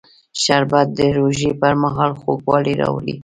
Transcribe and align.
شربت 0.41 0.87
د 0.97 0.99
روژې 1.17 1.51
پر 1.61 1.73
مهال 1.83 2.11
خوږوالی 2.21 2.73
راولي 2.81 3.15